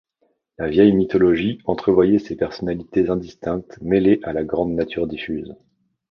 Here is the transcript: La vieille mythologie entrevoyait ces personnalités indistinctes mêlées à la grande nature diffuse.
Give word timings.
La 0.57 0.67
vieille 0.67 0.93
mythologie 0.93 1.59
entrevoyait 1.65 2.17
ces 2.17 2.35
personnalités 2.35 3.09
indistinctes 3.11 3.77
mêlées 3.83 4.19
à 4.23 4.33
la 4.33 4.43
grande 4.43 4.73
nature 4.73 5.05
diffuse. 5.05 5.53